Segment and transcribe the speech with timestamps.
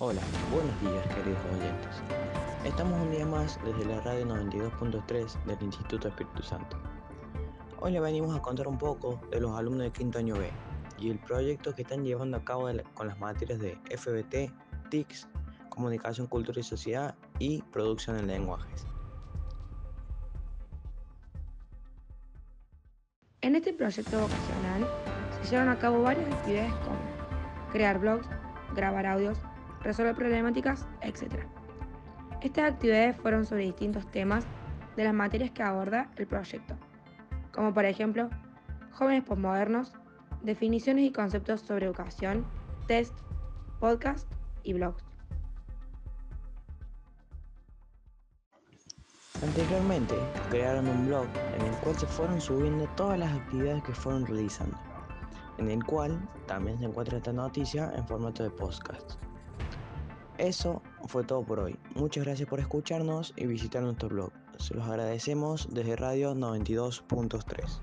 [0.00, 2.02] Hola, buenos días queridos oyentes.
[2.64, 6.76] Estamos un día más desde la radio 92.3 del Instituto Espíritu Santo.
[7.78, 10.50] Hoy le venimos a contar un poco de los alumnos de quinto año B
[10.98, 14.52] y el proyecto que están llevando a cabo con las materias de FBT,
[14.90, 15.28] TICS,
[15.68, 18.88] Comunicación, Cultura y Sociedad y Producción en Lenguajes.
[23.42, 24.88] En este proyecto vocacional
[25.40, 26.98] se llevan a cabo varias actividades como
[27.70, 28.26] crear blogs,
[28.74, 29.38] grabar audios,
[29.84, 31.44] resolver problemáticas, etc.
[32.40, 34.44] Estas actividades fueron sobre distintos temas
[34.96, 36.74] de las materias que aborda el proyecto,
[37.52, 38.30] como por ejemplo
[38.92, 39.92] jóvenes postmodernos,
[40.42, 42.44] definiciones y conceptos sobre educación,
[42.86, 43.14] test,
[43.80, 44.28] podcast
[44.62, 45.04] y blogs.
[49.42, 50.14] Anteriormente
[50.48, 51.26] crearon un blog
[51.58, 54.78] en el cual se fueron subiendo todas las actividades que fueron realizando,
[55.58, 59.16] en el cual también se encuentra esta noticia en formato de podcast.
[60.38, 61.78] Eso fue todo por hoy.
[61.94, 64.32] Muchas gracias por escucharnos y visitar nuestro blog.
[64.58, 67.80] Se los agradecemos desde Radio 92.3.